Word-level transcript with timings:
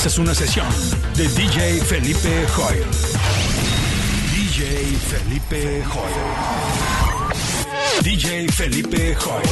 Esta 0.00 0.08
es 0.08 0.18
una 0.18 0.34
sesión 0.34 0.66
de 1.14 1.28
DJ 1.28 1.82
Felipe 1.82 2.46
Joel. 2.56 2.86
DJ 4.32 4.96
Felipe 4.96 5.84
Joel. 5.84 6.14
DJ 8.02 8.48
Felipe 8.50 9.14
Joel. 9.14 9.46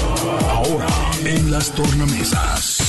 Ahora 0.49 0.87
en 1.27 1.51
las 1.51 1.71
tornamesas. 1.73 2.88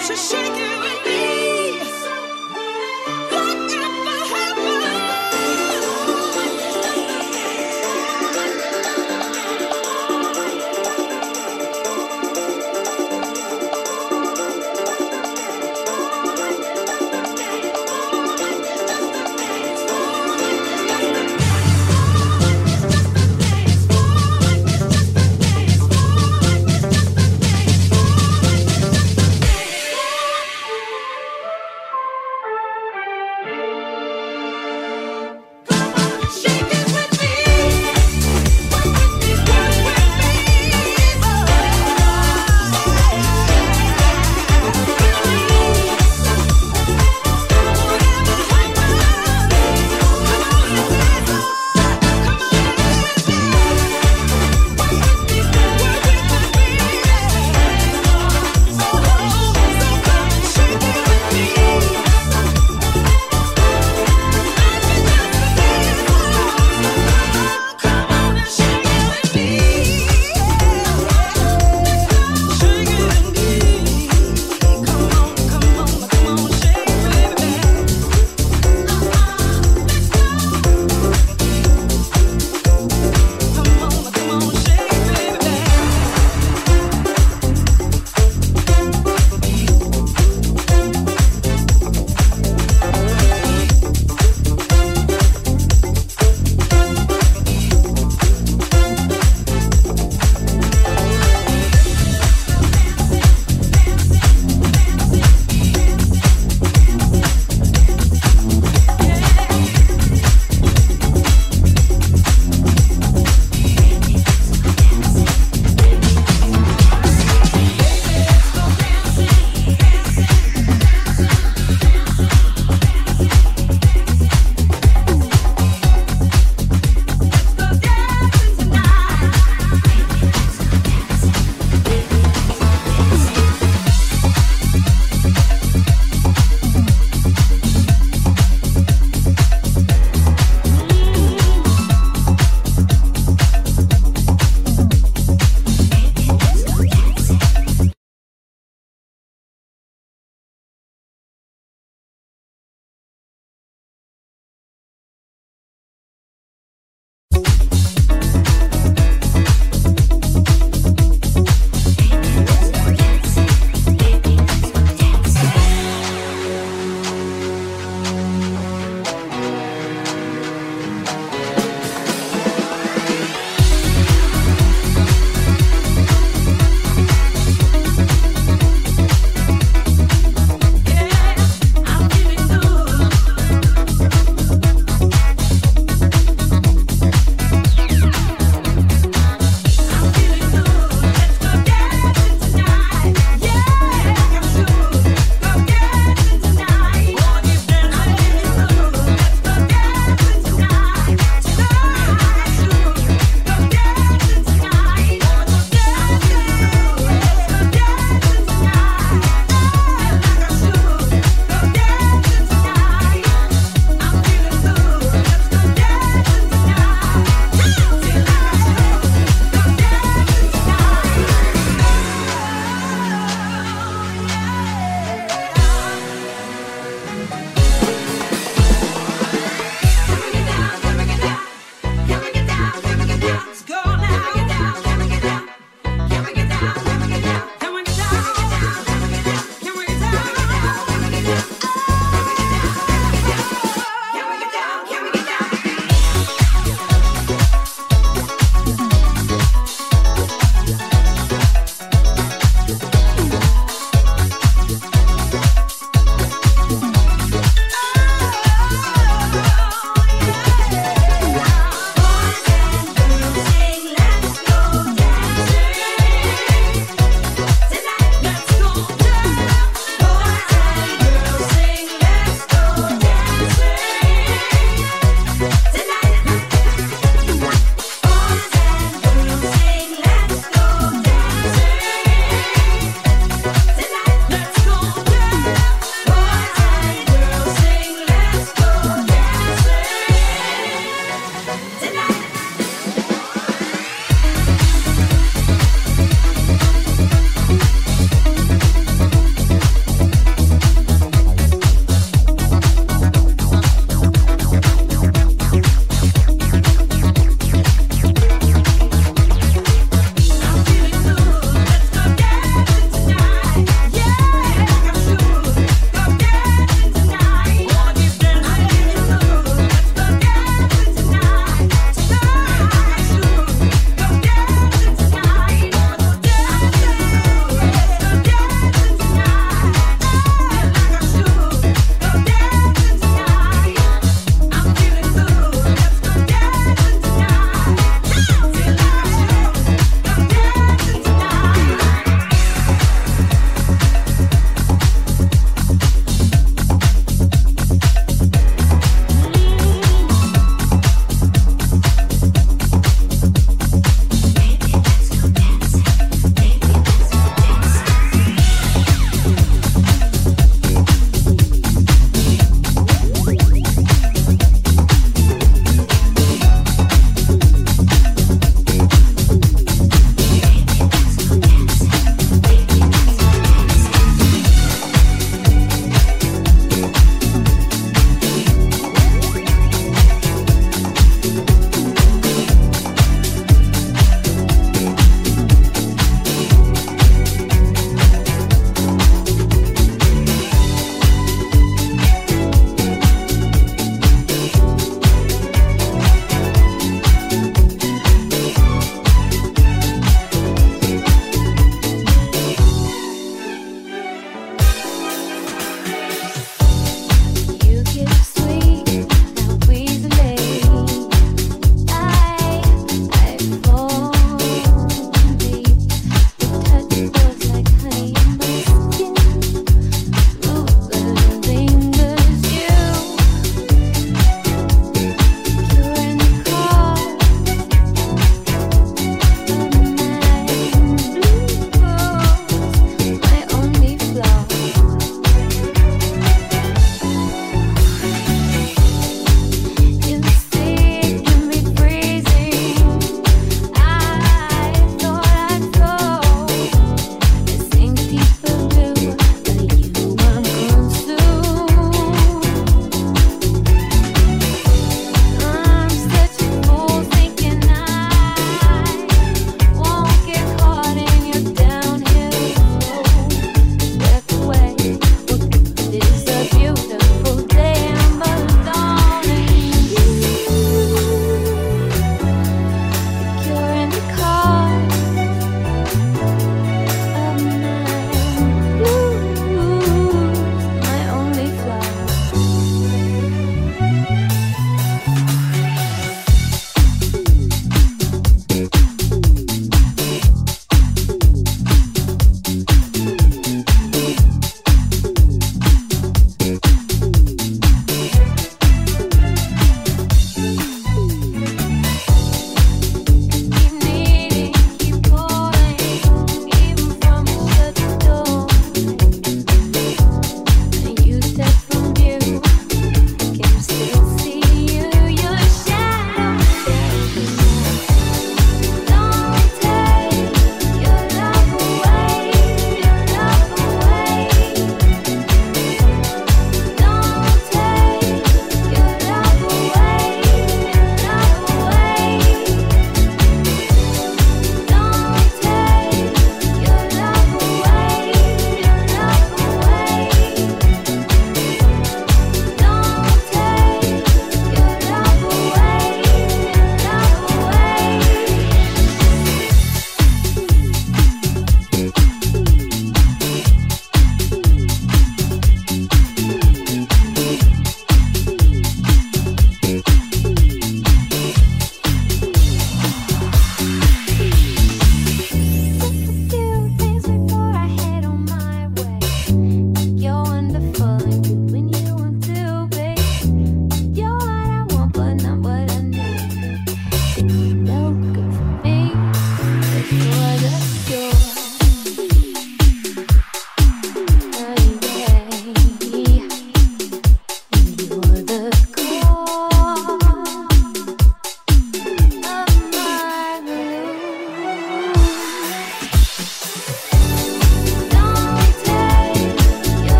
she 0.00 0.16
shaking. 0.16 0.89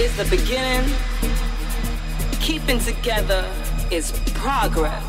is 0.00 0.16
the 0.16 0.24
beginning. 0.34 0.90
Keeping 2.40 2.78
together 2.78 3.46
is 3.90 4.12
progress. 4.32 5.04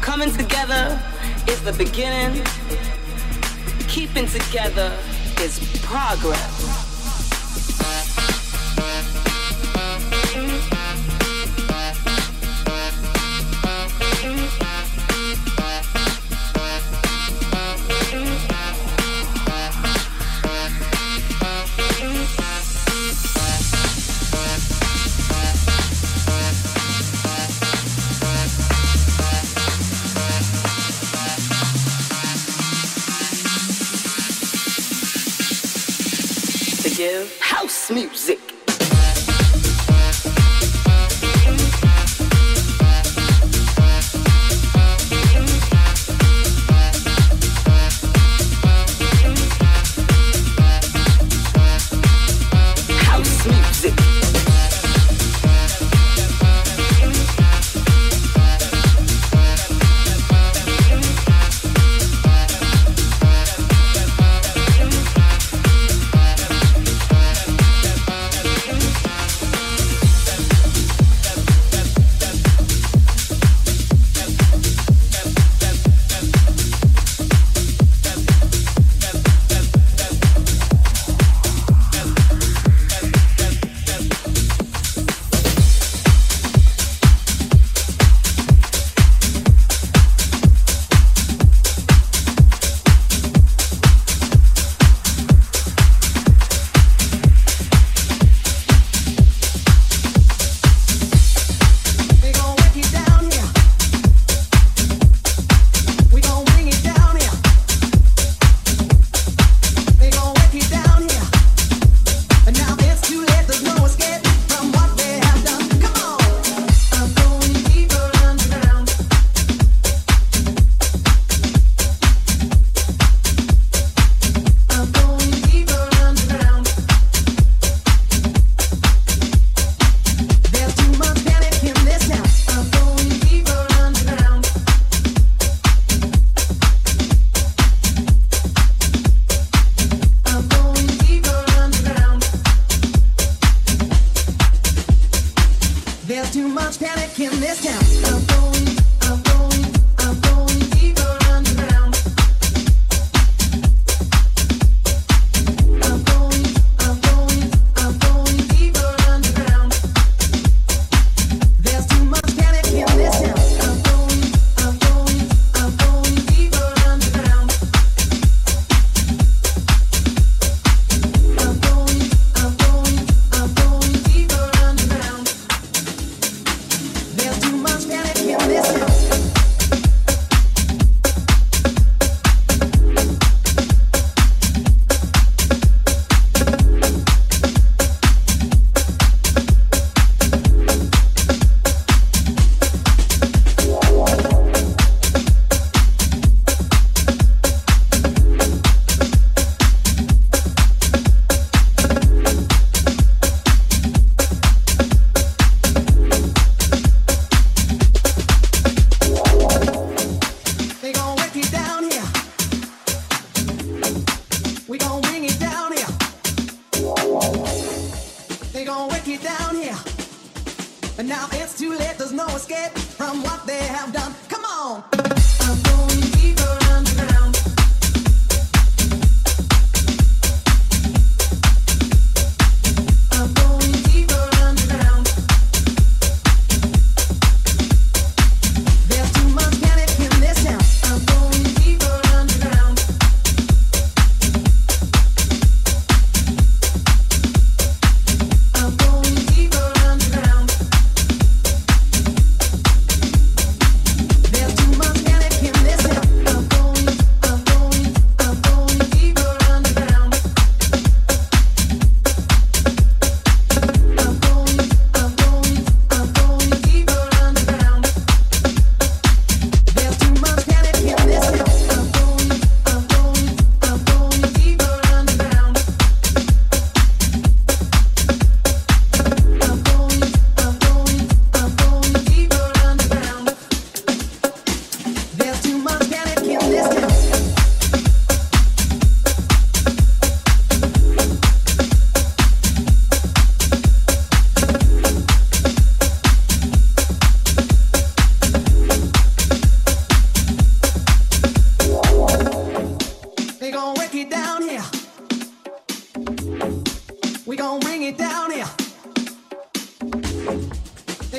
Coming 0.00 0.32
together 0.32 1.00
is 1.48 1.62
the 1.62 1.72
beginning. 1.74 2.44
Keeping 3.86 4.26
together 4.26 4.92
is 5.38 5.60
progress. 5.84 6.69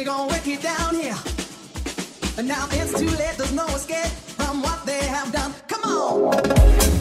they 0.01 0.05
gonna 0.05 0.27
work 0.27 0.47
it 0.47 0.61
down 0.63 0.95
here. 0.95 1.15
And 2.37 2.47
now 2.47 2.67
it's 2.71 2.91
too 2.99 3.05
late, 3.05 3.35
there's 3.37 3.53
no 3.53 3.67
escape 3.67 4.11
from 4.35 4.63
what 4.63 4.83
they 4.83 5.03
have 5.05 5.31
done. 5.31 5.53
Come 5.67 5.83
on! 5.83 7.00